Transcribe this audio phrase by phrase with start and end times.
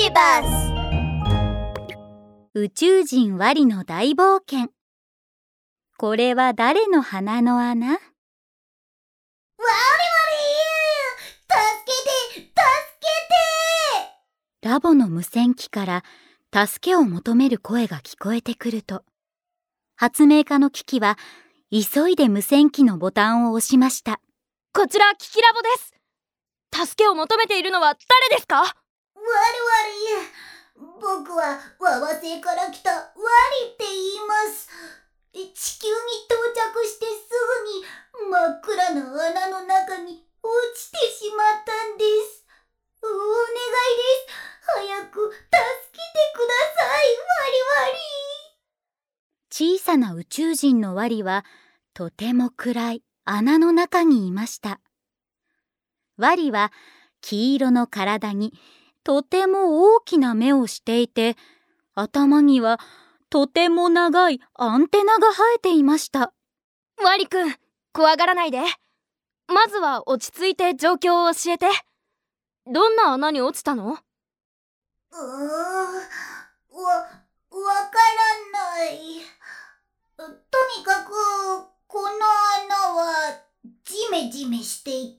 [0.00, 0.72] ビバス
[2.54, 4.68] 宇宙人ワリの大冒険。
[5.96, 7.88] これは誰の花の穴？
[7.88, 7.98] ワリワリ
[11.48, 11.58] 助
[12.36, 12.54] けて助
[13.00, 13.06] け
[14.62, 14.68] て。
[14.68, 16.04] ラボの無線機から
[16.66, 19.02] 助けを求める声が聞こえてくると。
[19.96, 21.18] 発明家のキキは
[21.72, 24.20] 急いで無線機のボタンを押しました。
[24.72, 26.86] こちらキキラボです。
[26.86, 27.96] 助けを求めているのは
[28.28, 28.58] 誰ですか？
[28.58, 29.67] わりわり僕
[31.38, 32.98] はワワ星から来たワ
[33.62, 34.68] リって言います。
[35.32, 35.94] 地球に
[36.26, 37.30] 到着してす
[38.18, 42.44] ぐに真っ暗な穴の中に落ちてしまったんです。
[43.02, 44.34] お願いです。
[44.66, 45.38] 早く助
[45.92, 49.78] けてくださいワリワリ。
[49.78, 51.44] 小さな宇宙人のワリは
[51.94, 54.80] とても暗い穴の中にいました。
[56.16, 56.72] ワリは
[57.20, 58.54] 黄色の体に
[59.08, 61.34] とても大きな目をしていて
[61.94, 62.78] 頭には
[63.30, 66.34] とても長いアンテナが生えていました。
[67.02, 67.54] ワリくん
[67.94, 68.60] 怖がらないで。
[69.46, 71.68] まずは落ち着いて状況を教えて。
[72.70, 73.92] どんな穴に落ちたの？
[73.92, 74.02] うーんわ
[76.74, 77.98] わか
[78.52, 79.22] らない。
[80.18, 80.22] と
[80.78, 81.12] にかく
[81.86, 83.40] この穴は
[83.86, 85.17] ジメジメしていて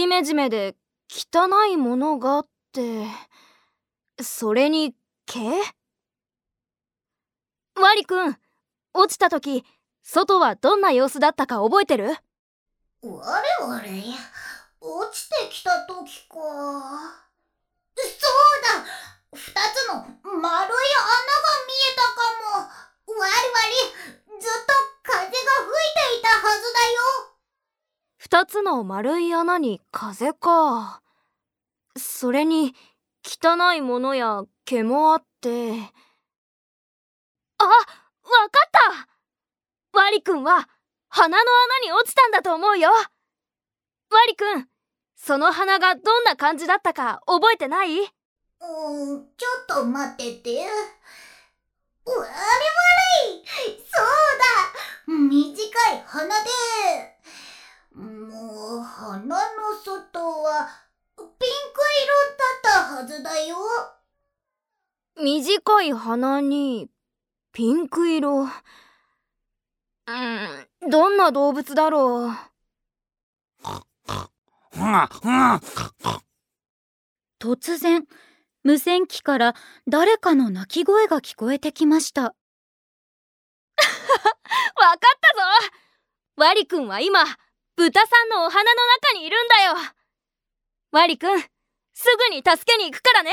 [0.00, 0.76] ジメジメで
[1.10, 3.04] 汚いものがって
[4.18, 4.94] それに
[5.26, 5.38] 毛？
[7.78, 8.34] ワリくん
[8.94, 9.62] 落ちた時
[10.02, 12.16] 外はどんな様子だったか覚えてる？
[13.02, 13.76] 我々
[14.80, 17.29] 落ちてきた時か。
[28.32, 31.02] 二つの丸い穴に風か。
[31.98, 32.76] それに、
[33.24, 35.72] 汚いものや毛もあって。
[37.58, 37.74] あ、わか
[38.68, 38.70] っ
[39.92, 40.68] たワリくんは
[41.08, 41.50] 花の
[41.82, 42.98] 穴に落ちたんだと思うよワ
[44.28, 44.68] リくん
[45.16, 47.98] その花がどんな感じだったか覚えてない？
[47.98, 48.06] うん
[49.36, 50.60] ちょっと待ってて。
[50.60, 50.66] わ
[52.14, 53.44] りわり
[53.76, 54.06] そう
[54.38, 56.50] だ短い花で、
[59.84, 60.68] 外は
[61.16, 61.46] ピンク
[62.04, 63.56] 色だったはずだよ。
[65.16, 66.88] 短い花に
[67.52, 68.42] ピンク色。
[68.42, 68.46] う
[70.86, 72.50] ん、どんな動物だろう。
[77.38, 78.06] 突然、
[78.62, 79.54] 無線機から
[79.88, 82.22] 誰かの鳴き声が聞こえてきました。
[82.22, 82.32] わ
[84.88, 85.72] かったぞ
[86.36, 87.24] ワリくんは今、
[87.80, 88.80] 豚さんのお花の
[89.10, 89.74] 中にいるんだよ
[90.92, 91.40] ワリくん、
[91.94, 93.30] すぐに助けに行くからね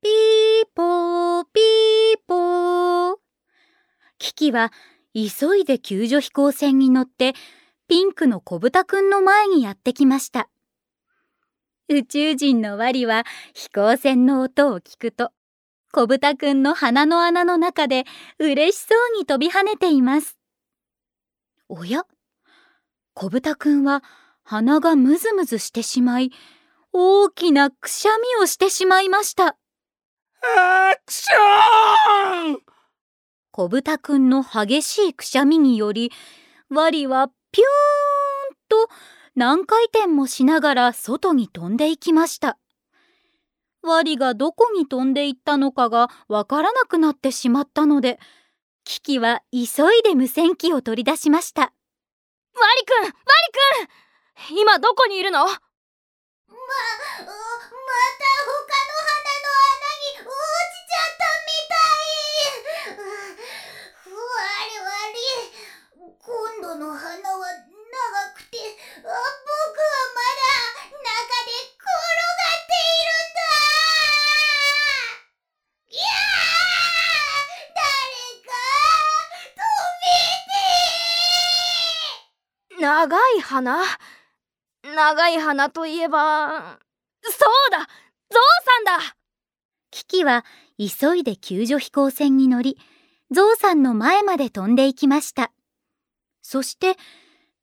[0.00, 3.16] ピーポーピーポー。
[4.16, 4.72] キキは
[5.12, 7.34] 急いで救助飛行船に乗って
[7.86, 10.48] ピンクの小豚くんの前にやってきました。
[11.90, 15.32] 宇宙人のワリは飛行船の音を聞くと
[15.92, 18.04] 小豚くんの鼻の穴の中で
[18.38, 20.38] 嬉しそうに飛び跳ねています。
[21.68, 22.06] おや？
[23.14, 24.02] 小豚くんは
[24.42, 26.32] 鼻がムズムズしてしまい
[26.92, 29.56] 大きなくしゃみをしてしまいました。
[30.42, 32.58] あくしゃーん
[33.52, 36.10] 小豚くんの激しいくしゃみにより
[36.68, 38.92] ワリはピューンと
[39.36, 42.58] 何回転もしながら外に飛んでいきました。
[43.82, 48.18] ワリがどこに飛んでいったのかがわからなくなってしまったので
[48.82, 51.62] キキは急いで無線機を取り出しました。
[51.62, 51.70] ワ
[52.54, 53.14] リくんワリ
[54.48, 55.44] くん今どこにいるの？
[55.44, 55.62] ま、また
[58.44, 59.23] 他の花
[82.84, 83.82] 長い花。
[84.82, 86.78] 長い花といえば
[87.22, 87.86] そうだゾウ
[88.84, 89.16] さんだ。
[89.90, 90.44] キキは
[90.76, 92.76] 急いで救助飛行船に乗り
[93.30, 95.50] ゾウさんの前まで飛んでいきました。
[96.42, 96.96] そして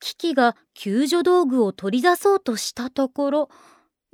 [0.00, 3.50] キキが救助道具を取り出そうとしたところ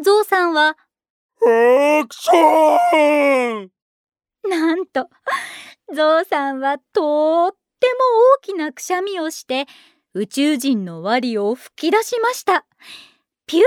[0.02, 3.70] ゾウさんはアクション
[4.50, 5.09] なんと
[5.94, 8.00] ゾウさんはとっても
[8.41, 9.67] 大きなくしゃみをして
[10.19, 12.65] 宇宙人のワリを吹き出しました。
[13.47, 13.65] ピュー。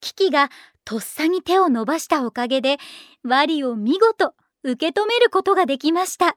[0.00, 0.48] キキが
[0.86, 2.78] とっさに手を伸ばしたおかげで
[3.22, 4.32] ワリを見事
[4.62, 6.24] 受け止めることができました。
[6.24, 6.36] うわー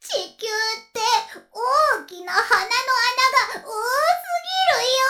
[0.00, 0.50] 地球っ
[0.92, 1.00] て
[1.52, 2.72] 大きな鼻の穴
[3.60, 3.70] が多すぎ
[4.74, 5.04] るよ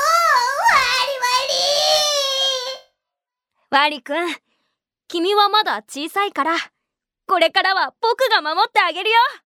[3.71, 4.37] ワリくん
[5.09, 6.74] 君はまだ小さいから
[7.27, 9.44] これからは僕が守ってあげるよ。